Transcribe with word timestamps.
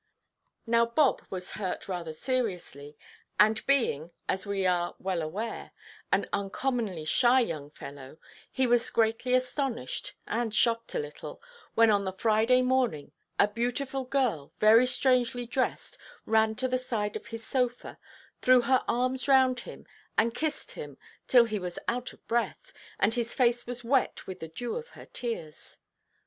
Now 0.65 0.87
Bob 0.87 1.21
was 1.29 1.51
hurt 1.51 1.87
rather 1.87 2.11
seriously, 2.11 2.97
and, 3.39 3.63
being 3.67 4.09
(as 4.27 4.47
we 4.47 4.65
are 4.65 4.95
well 4.97 5.21
aware) 5.21 5.73
an 6.11 6.27
uncommonly 6.33 7.05
shy 7.05 7.41
young 7.41 7.69
fellow, 7.69 8.17
he 8.51 8.65
was 8.65 8.89
greatly 8.89 9.35
astonished, 9.35 10.13
and 10.25 10.55
shocked 10.55 10.95
a 10.95 10.99
little, 10.99 11.39
when 11.75 11.91
on 11.91 12.03
the 12.03 12.13
Friday 12.13 12.63
morning 12.63 13.11
a 13.37 13.47
beautiful 13.47 14.03
girl, 14.03 14.51
very 14.59 14.87
strangely 14.87 15.45
dressed, 15.45 15.99
ran 16.25 16.55
to 16.55 16.67
the 16.67 16.79
side 16.79 17.15
of 17.15 17.27
his 17.27 17.45
sofa, 17.45 17.99
threw 18.41 18.61
her 18.61 18.83
arms 18.87 19.27
round 19.27 19.59
him, 19.59 19.85
and 20.17 20.33
kissed 20.33 20.71
him 20.71 20.97
till 21.27 21.45
he 21.45 21.59
was 21.59 21.77
out 21.87 22.11
of 22.11 22.27
breath, 22.27 22.73
and 22.99 23.13
his 23.13 23.35
face 23.35 23.67
was 23.67 23.83
wet 23.83 24.25
with 24.25 24.39
the 24.39 24.47
dew 24.49 24.75
of 24.77 24.89
her 24.97 25.05
tears. 25.05 25.77